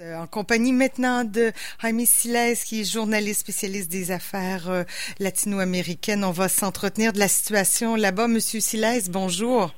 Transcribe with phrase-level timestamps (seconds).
[0.00, 4.82] Euh, en compagnie maintenant de Jaime Siles, qui est journaliste spécialiste des affaires euh,
[5.20, 6.24] latino-américaines.
[6.24, 8.26] On va s'entretenir de la situation là-bas.
[8.26, 9.72] Monsieur Siles, bonjour.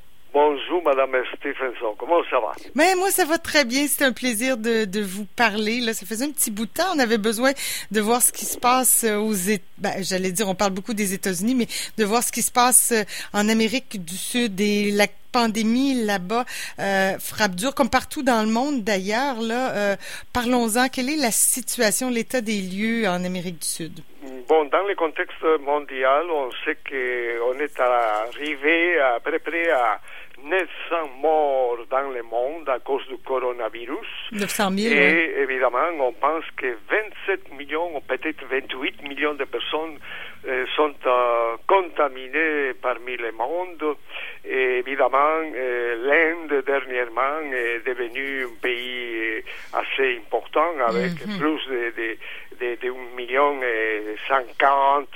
[0.82, 1.94] Madame Stephenson.
[1.98, 2.52] Comment ça va?
[2.74, 3.86] Mais moi, ça va très bien.
[3.88, 5.80] C'est un plaisir de, de, vous parler.
[5.80, 6.94] Là, ça faisait un petit bout de temps.
[6.94, 7.52] On avait besoin
[7.90, 9.34] de voir ce qui se passe euh, aux
[9.78, 11.66] ben, j'allais dire, on parle beaucoup des États-Unis, mais
[11.98, 12.94] de voir ce qui se passe
[13.32, 15.06] en Amérique du Sud et la
[15.36, 16.46] pandémie là-bas
[16.78, 19.40] euh, frappe dur, comme partout dans le monde d'ailleurs.
[19.40, 19.96] Là, euh,
[20.32, 20.88] parlons-en.
[20.88, 24.00] Quelle est la situation, l'état des lieux en Amérique du Sud?
[24.48, 30.00] Bon, dans le contexte mondial, on sait qu'on est arrivé à peu près à
[30.46, 34.06] 900 morts dans le monde à cause du coronavirus.
[34.32, 39.98] 900 000, Et évidemment, on pense que 27 millions ou peut-être 28 millions de personnes
[40.46, 43.96] euh, sont euh, contaminées parmi le monde.
[44.44, 51.38] Et évidemment, euh, l'Inde dernièrement est devenu un pays assez important avec mhm.
[51.38, 52.16] plus de, de,
[52.60, 55.08] de, de 1 million et 50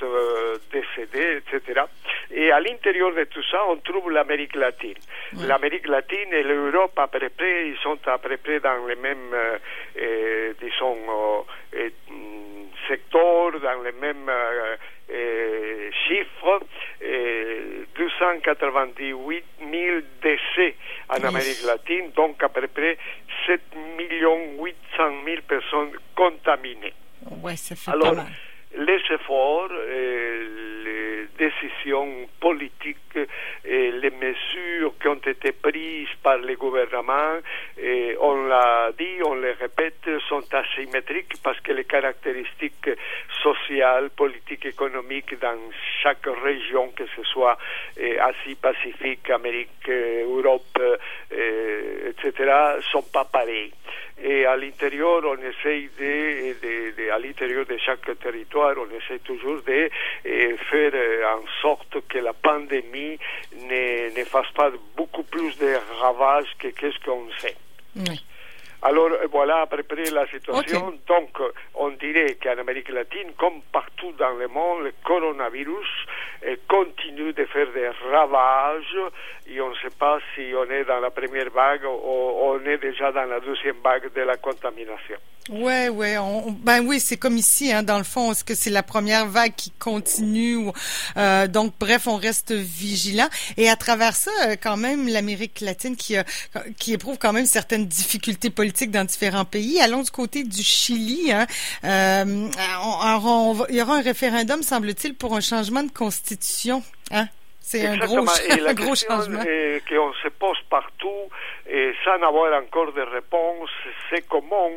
[0.71, 1.81] décédés, etc.
[2.33, 4.97] Et à l'intérieur de tout ça, on trouve l'Amérique latine.
[5.47, 9.33] L'Amérique latine et l'Europe, à peu près, ils sont à peu près dans les mêmes,
[9.33, 9.57] euh,
[9.99, 10.97] euh, disons,
[11.73, 11.89] euh,
[12.87, 14.31] secteurs, dans les mêmes
[16.07, 16.61] chiffres.
[17.95, 20.75] 298 000 décès
[21.09, 22.97] en Amérique latine, donc à peu près
[23.45, 23.61] 7
[23.97, 26.93] 800 000 personnes contaminées.
[27.41, 28.31] Ouais, ça fait Alors, pas mal.
[28.77, 29.69] les efforts,
[31.41, 33.17] décisions politiques
[33.65, 37.39] et les mesures qui ont été prises par les gouvernements,
[37.77, 42.89] et on l'a dit, on les répète, sont asymétriques parce que les caractéristiques
[43.41, 45.61] sociales, politiques, économiques dans
[46.03, 47.57] chaque région, que ce soit
[47.97, 50.77] eh, Asie, Pacifique, Amérique, Europe,
[51.31, 52.51] eh, etc.,
[52.91, 53.73] sont pas pareilles
[54.23, 59.19] et à l'intérieur, on essaye de, de, de, à l'intérieur de chaque territoire, on essaie
[59.19, 59.89] toujours de
[60.25, 60.93] eh, faire
[61.35, 63.17] en sorte que la pandémie
[63.55, 67.55] ne, ne fasse pas beaucoup plus de ravages que qu'est-ce qu'on sait.
[67.95, 68.19] Oui.
[68.81, 70.87] Alors voilà à peu près la situation.
[70.87, 70.99] Okay.
[71.07, 71.39] Donc
[71.75, 75.87] on dirait qu'en Amérique latine, comme partout dans le monde, le coronavirus
[76.43, 78.97] eh, continue de faire des ravages
[79.47, 82.77] et on ne sait pas si on est dans la première vague ou on est
[82.77, 85.17] déjà dans la deuxième vague de la contamination.
[85.49, 88.69] Ouais, ouais, on, ben oui, c'est comme ici, hein, dans le fond, est-ce que c'est
[88.69, 90.71] la première vague qui continue ou,
[91.17, 93.27] euh, donc bref, on reste vigilant
[93.57, 96.15] et à travers ça, euh, quand même, l'Amérique latine qui
[96.77, 99.79] qui éprouve quand même certaines difficultés politiques dans différents pays.
[99.81, 101.31] Allons du côté du Chili.
[101.31, 101.45] Hein,
[101.83, 102.49] euh,
[102.83, 106.83] on, on, il y aura un référendum, semble-t-il, pour un changement de constitution.
[107.11, 107.27] Hein?
[107.59, 108.17] C'est un gros,
[108.67, 109.39] un gros changement.
[109.39, 111.29] qu'on se pose partout
[111.69, 113.69] et sans avoir encore de réponse,
[114.09, 114.69] c'est comment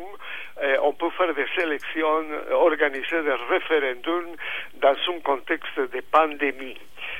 [0.63, 4.35] eh, on peut faire des élections, organiser des référendums
[4.75, 6.77] dans un contexte de pandémie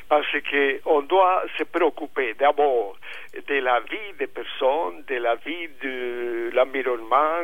[0.07, 2.95] parce qu'on doit se préoccuper d'abord
[3.47, 7.41] de la vie des personnes, de la vie de l'environnement,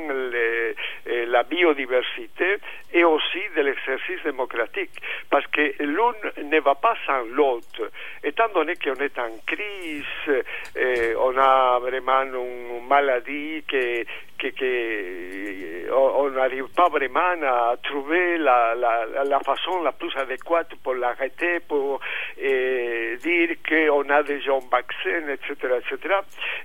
[1.05, 2.57] la biodiversité
[2.93, 4.91] et aussi de l'exercice démocratique,
[5.29, 7.91] parce que l'un ne va pas sans l'autre.
[8.23, 10.43] Étant donné qu'on est en crise,
[10.75, 14.05] eh, on a vraiment une maladie qui,
[14.41, 20.73] qui, qui on n'arrive pas vraiment à trouver la, la, la, façon la plus adéquate
[20.83, 21.99] pour l'arrêter, pour
[22.37, 26.15] dire qu'on a déjà un vaccin, etc., etc.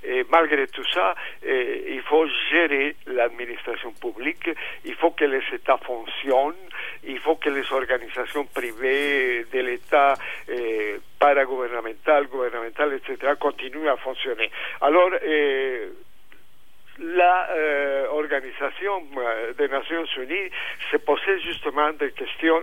[0.05, 1.15] Et malgré tout ça,
[1.45, 4.51] il faut gérer l'administration publique,
[4.85, 6.55] il faut que les États fonctionnent,
[7.05, 10.15] il faut que les organisations privées de l'État
[10.49, 14.51] eh, paragouvernementales, gouvernementales, etc., continuent à fonctionner.
[14.81, 15.11] Alors,
[16.99, 20.51] la euh, organisation euh, des Nations Unies
[20.91, 22.63] se posait justement des questions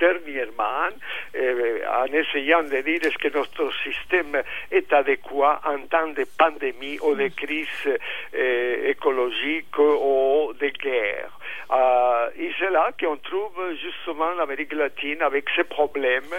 [0.00, 0.88] dernièrement
[1.34, 6.98] eh, en essayant de dire est-ce que notre système est adéquat en temps de pandémie
[7.02, 7.98] ou de crise
[8.32, 11.30] eh, écologique ou de guerre.
[11.72, 16.34] Euh, et c'est là qu'on trouve justement l'Amérique latine avec ses problèmes,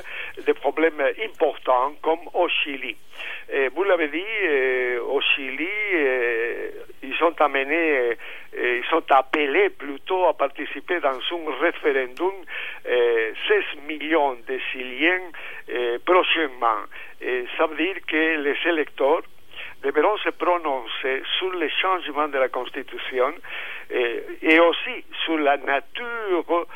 [0.46, 2.98] des problèmes importants comme au Chili.
[3.52, 6.70] Et vous l'avez dit, euh, au Chili, euh,
[7.04, 8.18] ils sont amenés,
[8.54, 12.34] ils sont appelés plutôt à participer dans un référendum
[13.52, 15.32] 16 millions de Chiliens
[16.06, 16.86] prochainement.
[17.22, 19.24] Et ça veut dire que les électeurs
[19.84, 23.34] devront se prononcer sur le changement de la Constitution
[23.90, 26.68] et, et aussi sur la nature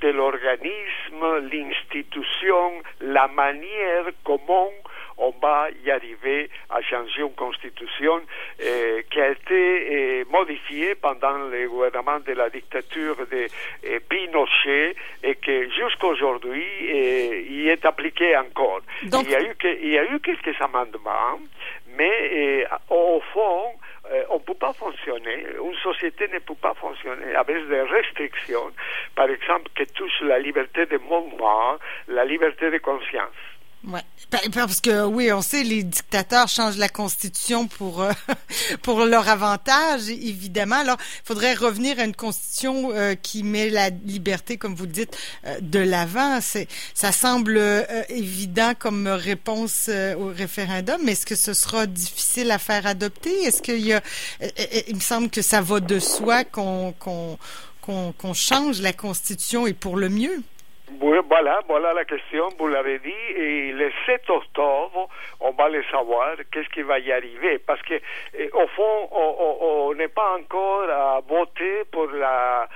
[0.00, 4.70] de l'organisme, l'institution, la manière comment
[5.18, 8.20] on va y arriver à changer une constitution
[8.62, 13.46] euh, qui a été euh, modifiée pendant le gouvernement de la dictature de
[13.86, 16.64] euh, Pinochet et qui jusqu'à aujourd'hui
[17.48, 18.80] y est appliquée encore.
[19.02, 21.38] Il, y a eu que, il y a eu quelques amendements,
[21.96, 23.72] mais au fond,
[24.30, 28.72] on ne peut pas fonctionner, une société ne peut pas fonctionner avec des restrictions,
[29.14, 31.76] par exemple, qui touchent la liberté de mouvement,
[32.08, 33.30] la liberté de conscience.
[33.84, 34.02] Ouais,
[34.52, 38.12] parce que oui, on sait les dictateurs changent la constitution pour euh,
[38.82, 40.76] pour leur avantage, évidemment.
[40.76, 45.18] Alors, il faudrait revenir à une constitution euh, qui met la liberté, comme vous dites,
[45.46, 46.38] euh, de l'avant.
[46.94, 47.60] Ça semble
[48.08, 53.42] évident comme réponse au référendum, mais est-ce que ce sera difficile à faire adopter?
[53.42, 54.02] Est-ce qu'il y a
[54.88, 57.38] Il me semble que ça va de soi qu'on qu'on
[57.80, 60.42] qu'on change la constitution et pour le mieux.
[61.00, 65.08] Voilà, voilà la question, vous l'avez dit, et le 7 octobre,
[65.40, 67.94] on va le savoir, qu'est-ce qui va y arriver, parce que
[68.34, 72.68] eh, au fond, on n'est pas encore à voter pour la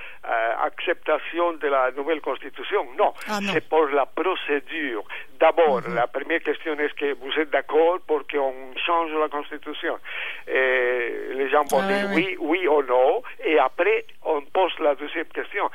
[0.63, 5.03] acceptation de la nouvelle constitution, non, ah, c'est pour la procédure.
[5.39, 5.93] D'abord, mm-hmm.
[5.93, 8.53] la première question est que vous êtes d'accord pour qu'on
[8.85, 9.97] change la constitution?
[10.47, 12.67] Et Les gens vont dire oui, oui.
[12.67, 15.69] ou non, et après, on pose la deuxième question,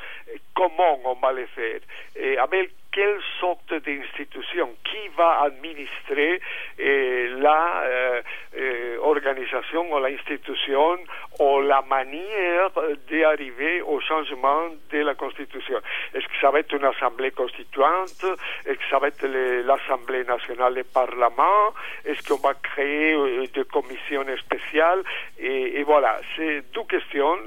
[0.55, 1.79] comment on va le faire?
[2.15, 6.39] Et avec quelle sorte d'institution, qui va administrer
[6.79, 8.21] euh, la euh,
[8.55, 10.97] euh, organisation ou l'institution
[11.39, 12.69] ou la manière
[13.09, 15.79] d'arriver au changement de la Constitution?
[16.13, 18.23] Est-ce que ça va être une assemblée constituante?
[18.65, 21.73] Est-ce que ça va être l'Assemblée nationale des parlements?
[22.05, 23.15] Est-ce qu'on va créer
[23.47, 25.01] des commissions spéciales?
[25.39, 27.37] Et, et voilà, c'est deux questions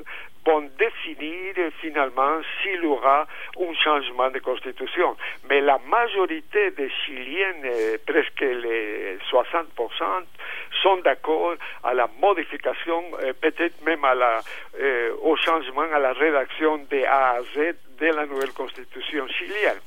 [0.46, 3.26] vont définir finalement s'il y aura
[3.58, 5.16] un changement de constitution.
[5.48, 9.66] Mais la majorité des Chiliens, euh, presque les 60%,
[10.82, 14.40] sont d'accord à la modification, euh, peut-être même à la,
[14.80, 19.80] euh, au changement, à la rédaction de A à Z de la nouvelle constitution chilienne.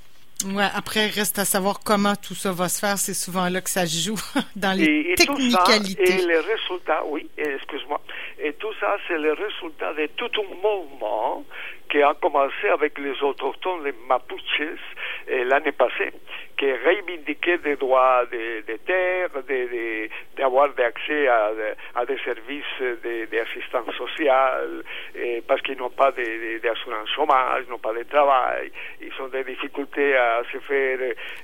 [0.46, 2.98] Ouais, après, reste à savoir comment tout ça va se faire.
[2.98, 4.20] C'est souvent là que ça se joue,
[4.56, 6.14] dans les technicalités.
[6.14, 8.00] et les résultats, oui, excuse-moi.
[8.42, 11.44] Et tout ça, c'est le résultat de tout un mouvement
[11.90, 14.62] qui a commencé avec les autochtones, les Mapuches,
[15.28, 16.12] l'année passée,
[16.58, 19.30] qui revendiquaient des droits de, de terre,
[20.38, 21.52] d'avoir de, accès à,
[21.96, 22.64] à, des services
[23.32, 24.84] d'assistance sociale,
[25.48, 28.72] parce qu'ils n'ont pas d'assurance chômage, n'ont pas de travail,
[29.02, 31.00] ils ont des difficultés à se faire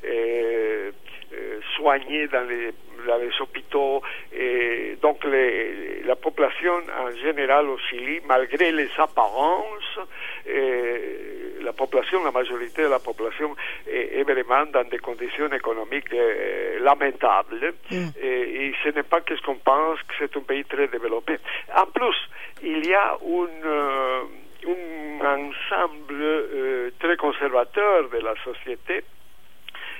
[0.05, 0.91] euh,
[1.33, 2.73] euh, soigner dans les
[3.05, 4.01] dans les hôpitaux.
[4.33, 9.99] Et donc les, la population en général au Chili, malgré les apparences,
[10.47, 13.55] et la population, la majorité de la population
[13.87, 17.73] est, est vraiment dans des conditions économiques euh, lamentables.
[17.91, 18.07] Mm.
[18.21, 21.37] Et, et, ce n'est pas que ce qu'on pense que c'est un pays très développé.
[21.75, 22.15] En plus,
[22.63, 23.65] il y a une...
[23.65, 24.21] Euh,
[24.67, 29.03] un ensemble euh, très conservateur de la société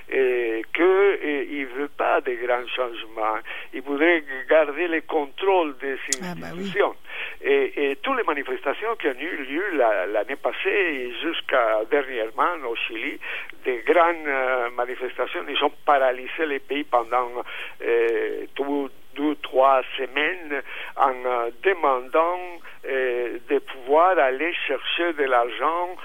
[0.10, 3.40] et qu'il ne veut pas de grands changements.
[3.74, 6.96] Il voudrait garder le contrôle des ah, bah institutions.
[7.42, 9.63] et, et, toutes les manifestations qui ont eu lieu
[10.12, 13.19] l'année passée et jusqu'à dernièrement au Chili,
[13.63, 17.30] des grandes euh, manifestations, ils ont paralysé les pays pendant
[17.81, 20.62] euh, tout, deux, trois semaines
[20.98, 22.40] en euh, demandant
[22.86, 25.96] euh, de pouvoir aller chercher de l'argent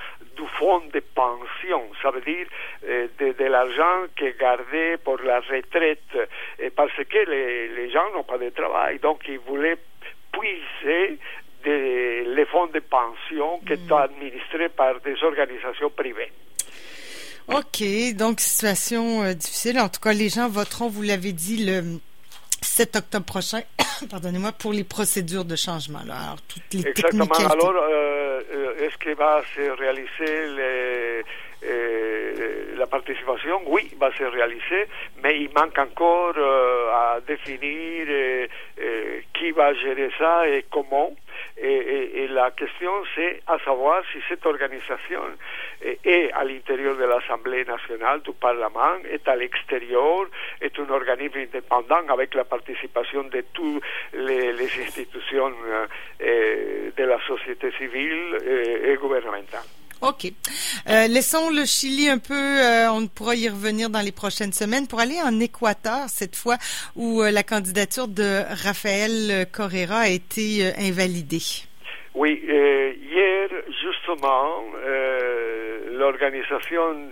[0.41, 2.47] du fonds de pension, ça veut dire
[2.89, 6.13] euh, de, de l'argent qui est gardé pour la retraite,
[6.59, 9.79] et parce que les, les gens n'ont pas de travail, donc ils voulaient
[10.33, 11.19] puiser
[11.65, 14.09] des, les fonds de pension qui sont mm.
[14.11, 16.33] administrés par des organisations privées.
[17.49, 17.83] OK,
[18.15, 19.81] donc situation euh, difficile.
[19.81, 21.99] En tout cas, les gens voteront, vous l'avez dit, le
[22.63, 23.61] 7 octobre prochain,
[24.11, 26.01] pardonnez-moi, pour les procédures de changement.
[26.07, 26.15] Là.
[26.15, 27.25] Alors, toutes les Exactement.
[27.25, 31.25] Alors, euh, euh, est-ce qu'il va se réaliser les,
[31.65, 33.61] euh, la participation?
[33.67, 34.87] Oui, va se réaliser,
[35.23, 38.49] mais il manque encore euh, à définir
[39.35, 41.13] qui va gérer ça et comment.
[41.63, 45.21] Et, la question, c'est à savoir si cette organisation
[45.83, 50.27] est à l'intérieur de l'Assemblée nationale, du Parlement, est à l'extérieur,
[50.61, 53.83] est un organisme indépendant avec la participation de toutes
[54.15, 55.53] les, institutions
[56.23, 58.39] euh, de la société civile
[58.85, 59.80] et gouvernementale.
[60.03, 60.33] OK.
[60.89, 64.87] Euh, laissons le Chili un peu, euh, on pourra y revenir dans les prochaines semaines
[64.87, 66.57] pour aller en Équateur cette fois
[66.97, 71.67] où euh, la candidature de Rafael Correa a été invalidée.
[72.15, 73.49] Oui, hier
[73.83, 74.65] justement,
[75.93, 77.11] l'organisation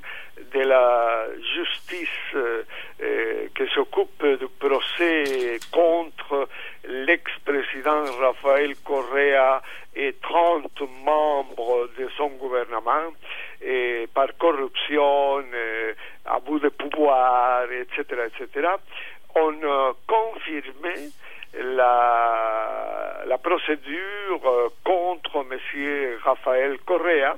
[0.53, 2.09] de la justice
[3.55, 6.49] que s'occupe du procès contre
[6.89, 9.63] l'ex-président Rafael Correa
[9.95, 13.13] et 30 membres de son gouvernement
[13.61, 15.43] et par corruption,
[16.25, 18.69] abus de pouvoir, etc., etc.,
[19.35, 21.11] ont confirmé
[21.55, 26.19] la, la procédure contre M.
[26.23, 27.37] Rafael Correa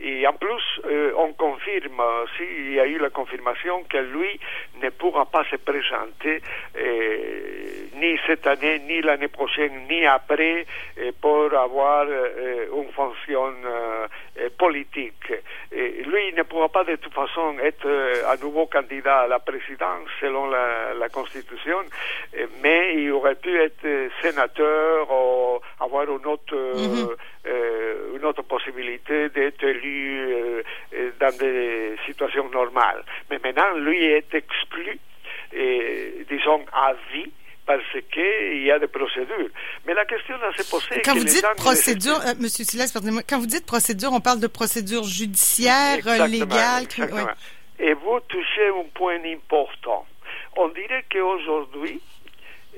[0.00, 2.02] et en plus, euh, on confirme,
[2.36, 4.38] s'il y a eu la confirmation que lui
[4.80, 6.40] ne pourra pas se présenter
[6.76, 7.57] euh,
[7.96, 10.66] ni cette année, ni l'année prochaine, ni après
[10.98, 13.52] euh, pour avoir une fonction
[14.56, 15.32] politique.
[15.72, 17.88] Et lui ne pourra pas de toute façon être
[18.26, 21.78] à nouveau candidat à la présidence selon la, la Constitution,
[22.62, 27.16] mais il aurait pu être sénateur ou avoir une autre, mm -hmm.
[28.16, 30.62] une autre possibilité d'être élu euh,
[30.94, 33.02] euh, dans des situations normales.
[33.30, 34.98] Mais maintenant, lui est exclu,
[35.52, 37.30] et, disons, à vie
[37.68, 39.50] parce qu'il y a des procédures.
[39.86, 41.02] Mais la question à se poser...
[41.04, 44.46] Quand vous dites procédure, euh, Monsieur Silas, pardonnez-moi, quand vous dites procédure, on parle de
[44.46, 46.84] procédure judiciaire, légale...
[46.84, 47.28] Exactement.
[47.78, 50.06] Et vous touchez un point important.
[50.56, 52.00] On dirait qu'aujourd'hui,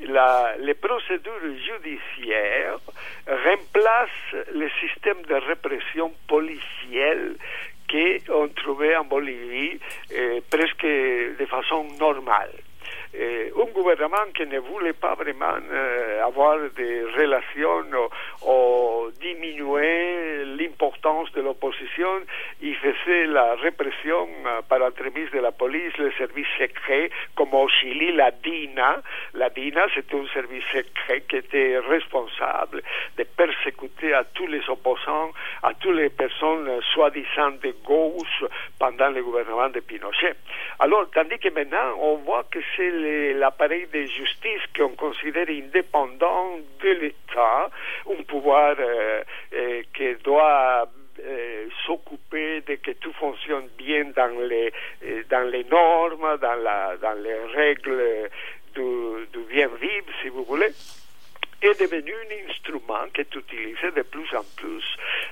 [0.08, 2.80] la, les procédures judiciaires
[3.28, 7.36] remplacent le système de répression policielle
[7.88, 9.78] qu'on trouvait en Bolivie
[10.10, 12.50] eh, presque de façon normale.
[13.12, 17.84] Eh, un gouvernement qui ne voulait pas vraiment eh, avoir des relations
[18.46, 22.20] ou, diminuer l'importance de l'opposition,
[22.62, 27.68] il faisait la répression euh, par entremise de la police, les services secrets, comme au
[27.68, 29.02] Chili, la DINA.
[29.34, 32.82] La DINA, c'était un service secret qui était responsable
[33.18, 35.32] de persécuter à tous les opposants,
[35.64, 38.44] à toutes les personnes euh, soi-disant de gauche
[38.78, 40.34] pendant le gouvernement de Pinochet.
[40.78, 42.99] Alors, tandis que maintenant, on voit que c'est
[43.34, 47.70] l'appareil de justice qu'on considère indépendant de l'État,
[48.08, 49.22] un pouvoir euh,
[49.54, 50.88] euh, qui doit
[51.24, 54.72] euh, s'occuper de que tout fonctionne bien dans les,
[55.28, 58.30] dans les normes, dans, la, dans les règles
[58.74, 60.72] du, du bien vivre, si vous voulez
[61.62, 64.84] est devenu un instrument qui est utilisé de plus en plus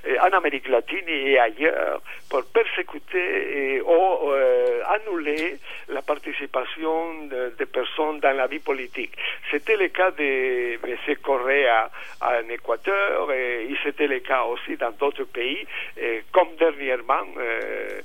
[0.06, 5.56] euh, en Amérique latine et ailleurs pour persécuter ou euh, annuler
[5.88, 9.12] la participation de, de, personnes dans la vie politique.
[9.50, 11.16] C'était le cas de M.
[11.22, 15.66] Correa en Équateur et, c'était le cas aussi dans d'autres pays,
[15.96, 18.00] et comme dernièrement, euh,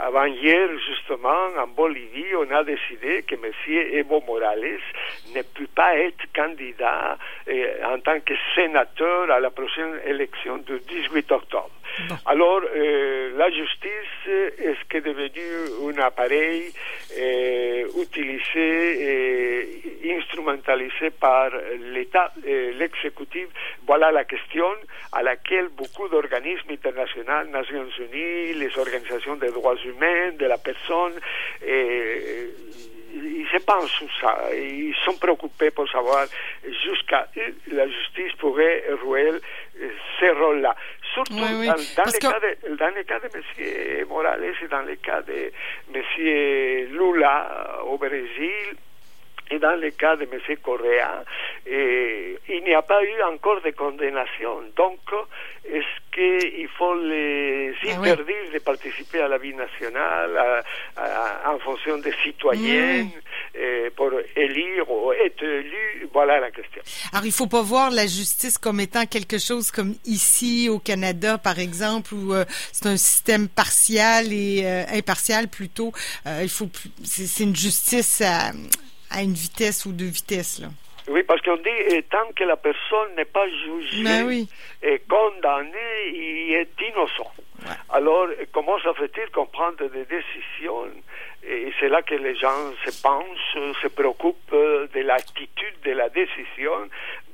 [0.00, 3.52] avant hier justement, en Bolivie, on a décidé que M.
[3.92, 4.80] Evo Morales
[5.34, 7.18] ne peut pas être candidat
[7.84, 11.70] en tant que sénateur à la prochaine élection du 18 octobre.
[12.08, 12.14] Bon.
[12.24, 16.72] Alors, euh, la justice est ce qu'est devenu un appareil
[17.18, 21.50] euh, utilisé et instrumentalisé par
[21.92, 23.46] l'État, euh, l'exécutif?
[23.86, 24.68] Voilà la question
[25.12, 31.12] à laquelle beaucoup d'organismes internationaux, Nations Unies, les organisations des droits humains, de la personne,
[33.52, 34.38] se pensent sur ça.
[34.54, 36.26] Ils sont préoccupés pour savoir
[36.84, 37.28] jusqu'à
[37.70, 39.30] la justice pourrait jouer
[40.20, 40.74] ce rôle-là.
[41.14, 41.74] Surtout oui, dans,
[42.76, 44.06] dans les cas de M.
[44.08, 45.52] Morales et dans les cas de
[45.94, 46.02] M.
[46.92, 48.76] Lula au Brésil
[49.50, 50.56] et dans le cas de M.
[50.62, 51.24] Correa,
[51.66, 54.62] il n'y a pas eu encore de condamnation.
[54.76, 55.00] Donc,
[55.64, 58.52] est-ce qu'il faut les interdire ah oui.
[58.54, 60.62] de participer à la vie nationale à,
[60.96, 63.90] à, en fonction des citoyens mmh.
[63.96, 66.82] pour élire ou être élu Voilà la question.
[67.12, 70.78] Alors, il ne faut pas voir la justice comme étant quelque chose comme ici au
[70.78, 75.92] Canada, par exemple, où euh, c'est un système partial et euh, impartial plutôt.
[76.26, 76.68] Euh, il faut,
[77.04, 78.52] c'est une justice à
[79.12, 80.60] à une vitesse ou deux vitesses.
[80.60, 80.68] Là.
[81.08, 84.48] Oui, parce qu'on dit tant que la personne n'est pas jugée ben oui.
[84.82, 87.32] et condamnée, il est innocent.
[87.64, 87.74] Ouais.
[87.90, 90.86] Alors, comment ça fait-il qu'on prend des décisions?
[91.44, 96.72] Et c'est là que les gens se pensent, se préoccupent de l'attitude de la décision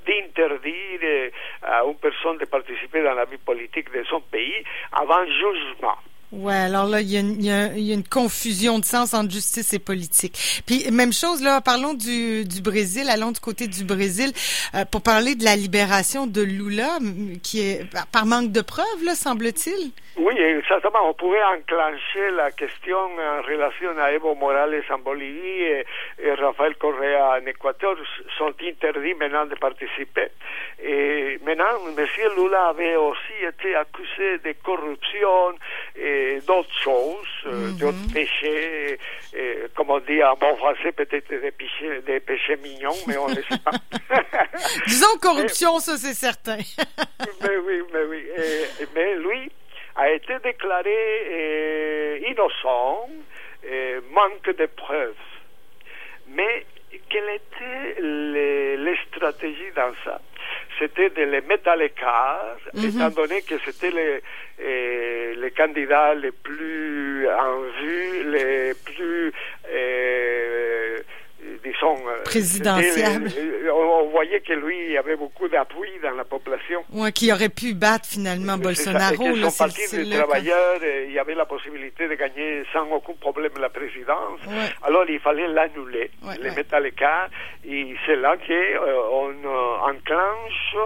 [0.07, 1.31] d'interdire
[1.63, 5.99] à une personne de participer dans la vie politique de son pays avant jugement.
[6.31, 8.79] Ouais, alors là, il y, a une, il, y a, il y, a une, confusion
[8.79, 10.63] de sens entre justice et politique.
[10.67, 14.33] Puis même chose là, parlons du, du Brésil, allons du côté du Brésil
[14.75, 16.99] euh, pour parler de la libération de Lula,
[17.43, 19.93] qui est par manque de preuves, là, semble-t-il.
[20.19, 21.09] Oui, exactement.
[21.09, 25.65] On pourrait enclencher la question en relation à Evo Morales en Bolivie
[26.29, 27.97] et Rafael Correa en Équateur
[28.37, 30.29] sont interdits maintenant de participer.
[30.83, 32.07] Et maintenant, M.
[32.37, 35.55] Lula avait aussi été accusé de corruption
[35.97, 38.99] et d'autres choses, d'autres péchés,
[39.35, 43.29] et, comme on dit en bon français, peut-être des péchés, des péchés mignons, mais on
[43.29, 43.73] ne sait pas.
[44.87, 46.59] Disons corruption, ça c'est certain.
[47.43, 48.27] mais oui, mais oui.
[48.95, 49.51] mais lui
[49.97, 53.09] a été déclaré innocent,
[54.13, 55.15] manque de preuves.
[56.35, 56.67] Mais
[57.11, 60.21] quelle était les, stratégies dans ça?
[60.79, 62.85] C'était de les mettre à l'écart, mhm.
[62.85, 64.21] étant donné que c'était les,
[64.61, 69.33] eh, les candidats les plus en vue, les plus
[71.79, 73.31] disons, euh, présidentiable.
[73.73, 76.83] On, voyait que lui, il y avait beaucoup d'appui dans la population.
[76.93, 79.15] Ouais, qui aurait pu battre finalement Bolsonaro.
[79.15, 82.91] Et que son parti des travailleurs, euh, il y avait la possibilité de gagner sans
[82.91, 84.41] aucun problème la présidence.
[84.83, 86.11] Alors il fallait l'annuler,
[86.43, 87.29] le mettre à l'écart.
[87.69, 90.77] Et c'est là qu'on euh, enclenche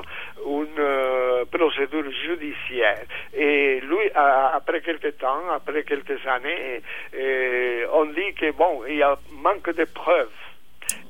[0.45, 3.05] une procédure judiciaire.
[3.35, 6.83] Et lui, après quelques temps, après quelques années,
[7.93, 10.29] on dit que bon, il y a manque de preuves.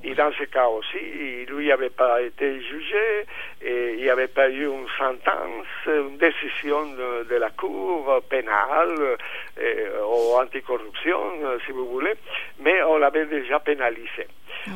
[0.05, 3.27] Et dans ce cas aussi, lui n'avait pas été jugé,
[3.63, 6.87] et il n'y avait pas eu une sentence, une décision
[7.29, 9.17] de, la Cour pénale
[9.59, 11.19] ou anticorruption,
[11.65, 12.15] si vous voulez,
[12.61, 14.27] mais on l'avait déjà pénalisé.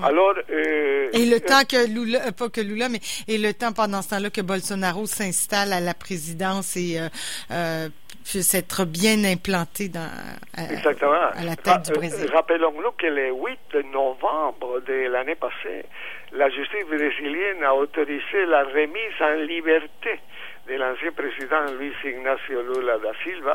[0.02, 3.72] Alors, euh, et le temps que Lula, euh, pas que Lula, mais et le temps
[3.72, 7.08] pendant ce temps-là que Bolsonaro s'installe à la présidence et euh,
[7.50, 7.88] euh
[8.24, 10.10] puisse être bien implanté dans,
[10.56, 12.28] à, la tête du Brésil.
[12.32, 15.84] Rappelons-nous que le 8 novembre de l'année passée,
[16.32, 20.18] la justice brésilienne a autorisé la remise en liberté
[20.68, 23.54] de l'ancien président Luis Ignacio Lula da Silva,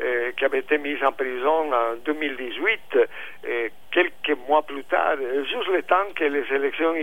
[0.00, 5.68] euh, qui avait été mis en prison en 2018, euh, quelques mois plus tard, juste
[5.68, 6.94] le temps que les élections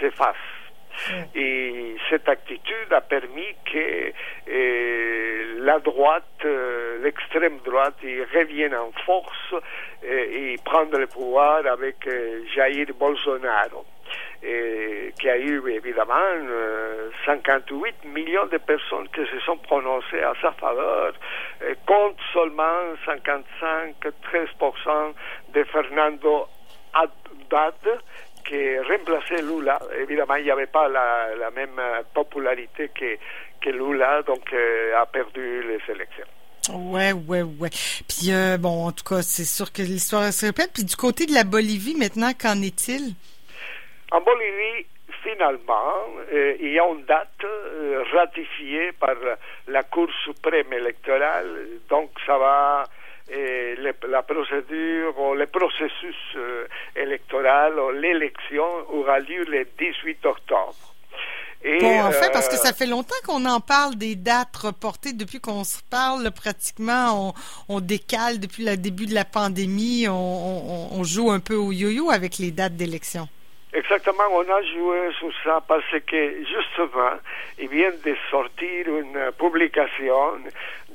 [0.00, 0.36] se fassent.
[1.34, 4.12] Et cette attitude a permis que
[5.62, 9.54] la droite, euh, l'extrême droite, revienne en force
[10.02, 12.08] et prendre le pouvoir avec
[12.54, 13.84] Jair Bolsonaro.
[15.18, 16.14] Qui a eu évidemment
[17.24, 21.14] 58 millions de personnes qui se sont prononcées à sa faveur,
[21.86, 25.14] contre seulement 55-13%
[25.54, 26.46] de Fernando
[26.94, 27.74] Haddad,
[28.46, 29.78] qui remplaçait Lula.
[30.00, 31.80] Évidemment, il n'y avait pas la, la, même
[32.14, 33.16] popularité que,
[33.60, 36.24] que Lula, donc euh, a perdu les élections.
[36.72, 37.70] Ouais, ouais, ouais.
[38.08, 40.70] Puis euh, bon, en tout cas, c'est sûr que l'histoire se répète.
[40.72, 43.14] Puis du côté de la Bolivie, maintenant, qu'en est-il?
[44.16, 44.86] En Bolivie,
[45.22, 45.92] finalement,
[46.32, 47.44] euh, il y a une date
[48.14, 49.14] ratifiée par
[49.68, 51.68] la Cour suprême électorale.
[51.90, 52.84] Donc, ça va
[53.28, 53.74] et
[54.08, 60.94] la procédure ou le processus euh, électoral ou l'élection aura lieu le 18 octobre.
[61.62, 64.56] Et, bon, en fait, parce que euh, ça fait longtemps qu'on en parle des dates
[64.56, 65.12] reportées.
[65.12, 67.34] Depuis qu'on se parle, pratiquement,
[67.68, 70.06] on, décale depuis le début de la pandémie.
[70.08, 73.28] On, on joue un peu au yo-yo avec les dates d'élection.
[73.76, 77.10] Exactement, on a joué sur ça parce que justement,
[77.58, 80.38] il vient de sortir une publication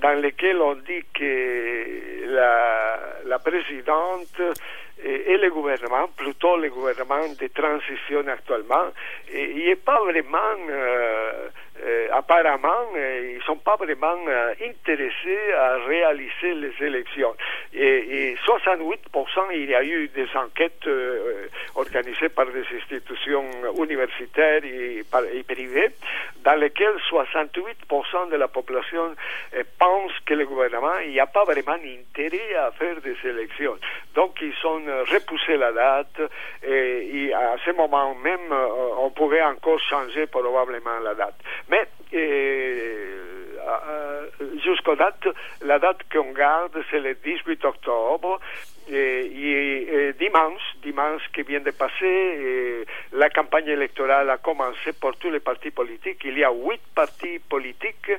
[0.02, 4.42] dans laquelle on dit que la, présidente
[5.04, 8.88] et, le gouvernement, plutôt le gouvernement de transition actuellement,
[9.32, 15.54] il n'est pas vraiment euh, euh, apparemment, euh, ils ne sont pas vraiment euh, intéressés
[15.58, 17.34] à réaliser les élections.
[17.74, 18.98] Et, 68%,
[19.54, 20.88] il y a eu des enquêtes
[21.76, 23.46] organisées par des institutions
[23.78, 25.04] universitaires et,
[25.48, 25.90] privées,
[26.44, 29.16] dans lesquelles 68% de la population
[29.80, 33.78] pense que le gouvernement, n'y a pas vraiment intérêt à faire des élections.
[34.16, 34.82] Donc, ils ont
[35.12, 36.22] repoussé la date
[36.64, 38.54] et à ce moment même,
[39.00, 41.36] on pouvait encore changer probablement la date.
[41.70, 41.88] Mais
[44.64, 45.28] jusqu'à date,
[45.62, 48.40] la date qu'on garde, c'est le 18 octobre.
[48.90, 55.40] Et, dimanche, dimanche qui vient de passer, la campagne électorale a commencé pour tous les
[55.40, 56.22] partis politiques.
[56.26, 58.12] Il y a huit partis politiques,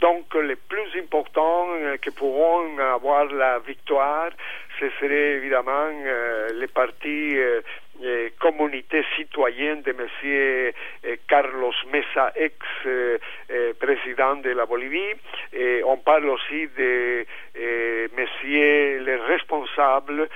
[0.00, 4.30] donc les plus importants euh, qui pourront avoir la victoire,
[4.80, 7.60] ce serait évidemment euh, les partis euh,
[8.02, 10.06] eh, communauté citoyenne de M.
[10.24, 10.72] Eh,
[11.28, 15.14] Carlos Mesa, ex-président de la Bolivie.
[15.84, 17.24] On parle aussi de
[18.16, 20.28] Monsieur le responsable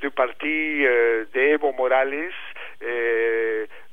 [0.00, 1.72] du parti de Evo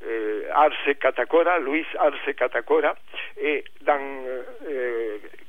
[0.04, 2.96] Morales, Arce Catacora, Luis Arce Catacora,
[3.38, 4.00] et dans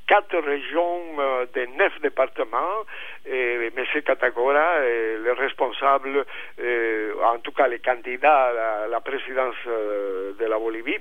[0.07, 2.85] quatre régions euh, de neuf départements.
[3.27, 3.71] M.
[4.05, 6.25] Catagora, le responsable,
[6.59, 10.99] euh, en tout cas les candidats à la, présidence euh, de la Bolivie,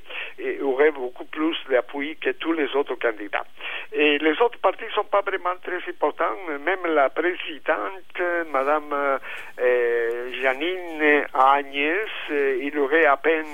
[2.21, 3.45] que tous les autres candidats.
[3.93, 6.37] Et les autres partis sont pas vraiment très importants.
[6.65, 9.19] Même la présidente, Madame
[9.61, 13.47] euh, Janine Agnès, euh, il aurait à peine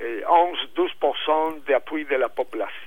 [0.00, 2.77] 11-12% d'appui de la population.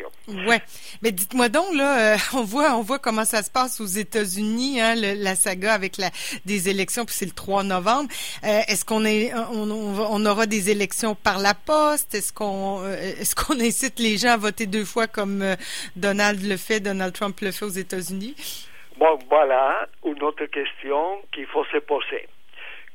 [0.48, 0.62] Ouais,
[1.02, 4.96] mais dites-moi donc là, on voit, on voit comment ça se passe aux États-Unis, hein,
[4.96, 6.10] la saga avec la
[6.46, 8.10] des élections, puis c'est le 3 novembre.
[8.44, 12.16] est-ce qu'on est, on, on, aura des élections par la poste?
[12.16, 15.56] Est-ce qu'on, est-ce qu'on incite les gens à voter deux fois comme
[15.96, 18.36] Donald le fait, Donald Trump le fait aux États-Unis?
[18.98, 22.28] Bon, voilà une autre question qu'il faut se poser.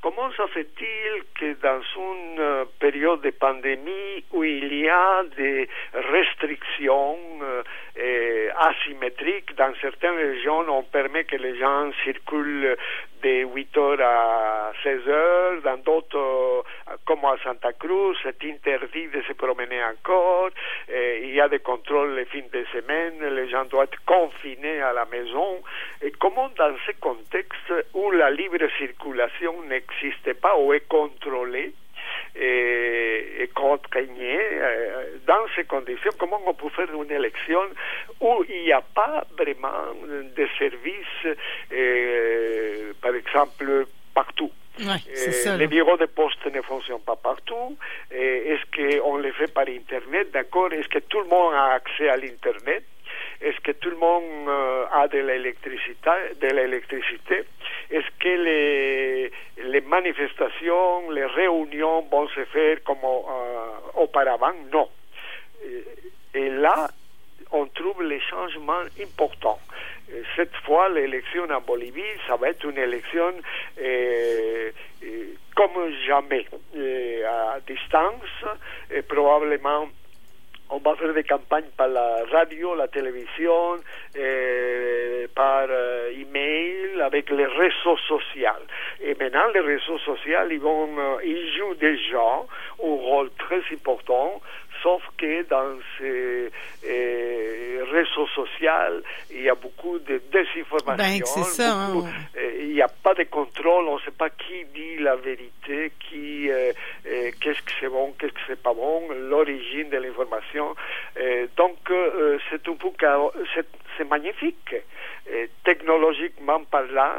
[0.07, 5.69] Comment se fait-il que dans une euh, période de pandémie où il y a des
[5.93, 12.77] restrictions euh, asymétriques, dans certaines régions, on permet que les gens circulent
[13.25, 16.65] de 8 heures à 16 heures, dans d'autres,
[17.07, 20.51] comme à Santa Cruz, c'est interdit de se promener encore,
[20.89, 24.93] il y a des contrôles les fins de semaine, les gens doivent être confinés à
[24.93, 25.63] la maison.
[26.03, 31.73] Et comment dans ce contexte où la libre circulation n'existe pas ou est contrôlée,
[32.35, 37.61] et, et contraignée, euh, dans ces conditions, comment on peut faire une élection
[38.21, 41.37] où il n'y a pas vraiment de services,
[43.01, 44.51] par exemple, partout?
[44.81, 47.77] Euh, les bureaux de poste ne fonctionnent pas partout.
[48.11, 48.65] Est-ce
[49.01, 52.85] qu'on les fait par Internet, d'accord Est-ce que tout le monde a accès à l'Internet?
[53.41, 54.49] Est-ce que tout le monde
[54.93, 56.11] a de l'électricité
[56.41, 57.45] de l'électricité?
[57.91, 63.05] Est-ce que les, les manifestations, les réunions vont se faire comme
[63.95, 64.53] auparavant?
[64.73, 64.89] Non.
[66.35, 66.89] Et là,
[67.53, 69.59] on trouve les changements importants.
[70.37, 73.33] Cette fois, l'élection en Bolivie, ça va être une élection
[73.81, 74.71] euh,
[75.05, 75.25] euh,
[75.57, 78.45] comme jamais, euh, à distance,
[79.09, 79.89] probablement
[80.69, 83.77] on va faire des campagnes par la radio, la télévision,
[85.33, 85.69] par
[86.11, 88.67] email, avec les réseaux sociaux.
[89.01, 90.61] Et maintenant, les réseaux sociaux, ils,
[91.25, 94.41] ils jouent déjà un rôle très important
[94.83, 96.51] sauf que dans ces
[97.91, 100.97] réseaux sociaux, il y a beaucoup de désinformation.
[100.97, 102.05] Ben, ça, hein.
[102.37, 105.93] euh, il n'y a pas de contrôle, on ne sait pas qui dit la vérité,
[106.01, 106.73] qui, euh,
[107.41, 110.75] qu'est-ce que c'est bon, qu'est-ce que c'est pas bon, l'origine de l'information.
[111.57, 111.77] donc,
[112.51, 112.91] c'est un peu
[113.97, 114.75] c'est magnifique.
[115.65, 117.15] technologiquement parlant,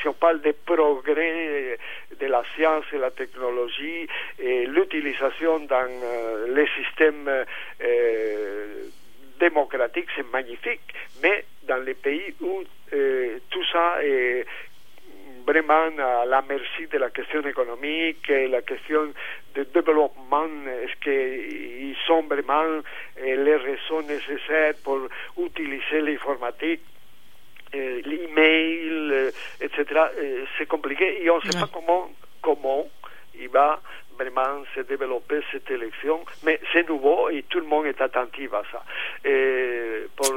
[0.00, 1.78] si on parle des progrès
[2.20, 5.88] de la science et la technologie et l'utilisation dans
[6.48, 7.30] les systèmes
[9.38, 10.80] démocratiques, c'est magnifique,
[11.22, 12.62] mais dans les pays où
[13.50, 14.46] tout ça est
[15.46, 19.12] vraiment à la merci de la question économique, la question
[19.54, 20.48] de développement,
[20.82, 22.82] est-ce qu'ils sont vraiment
[23.22, 25.00] les raisons nécessaires pour
[25.38, 26.82] utiliser l'informatique
[27.72, 29.84] l'email, etc.
[30.56, 32.10] c'est compliqué et on ne sait pas comment,
[32.42, 32.86] comment
[33.38, 33.80] il va
[34.18, 38.62] vraiment se développer cette élection, mais c'est nouveau et tout le monde est attentif à
[38.72, 38.82] ça.
[39.24, 40.32] Et pour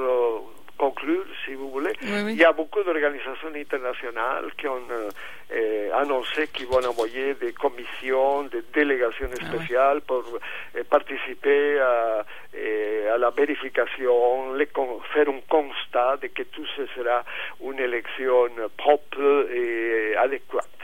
[0.80, 1.92] conclure, si vous voulez.
[2.02, 8.44] Il y a beaucoup d'organisations internationales qui ont euh, annoncé qu'ils vont envoyer des commissions,
[8.44, 14.68] des délégations ah spéciales pour euh, participer à, euh, à, la vérification, les,
[15.14, 17.26] faire un constat de que tout ce sera
[17.62, 20.79] une élection propre et adéquate.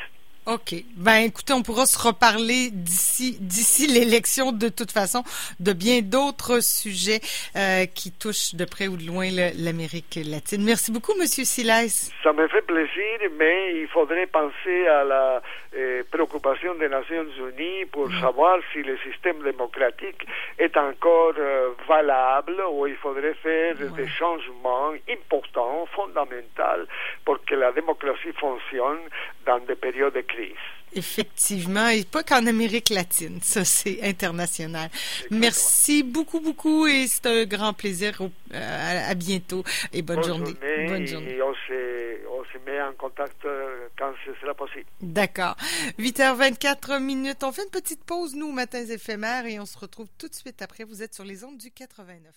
[0.47, 0.75] OK.
[0.95, 5.23] Ben écoutez, on pourra se reparler d'ici d'ici l'élection de toute façon
[5.59, 7.19] de bien d'autres sujets
[7.55, 9.27] euh, qui touchent de près ou de loin
[9.57, 10.63] l'Amérique latine.
[10.63, 12.11] Merci beaucoup, Monsieur Silas.
[12.21, 15.41] Ça me fait plaisir, mais il faudrait penser à la
[15.75, 18.21] euh, préoccupation des Nations Unies pour mm.
[18.21, 20.27] savoir si le système démocratique
[20.59, 26.85] est encore euh, valable ou il faudrait faire des changements importants, fondamentaux
[27.25, 28.99] pour que la démocratie fonctionne
[29.45, 30.55] dans des périodes de crise.
[30.97, 34.89] Effectivement, et pas qu'en Amérique latine, ça c'est international.
[35.29, 38.21] Merci beaucoup, beaucoup et c'est un grand plaisir.
[38.21, 40.53] Euh, à, bientôt et bonne, journée.
[40.87, 41.31] Bonne journée.
[41.31, 44.85] Et on se, on se met en contact euh, quand ce sera possible.
[45.01, 45.57] D'accord.
[45.99, 47.43] 8h24 minutes.
[47.43, 50.61] On fait une petite pause, nous, matins éphémères, et on se retrouve tout de suite
[50.61, 50.85] après.
[50.85, 52.33] Vous êtes sur les ondes du 89.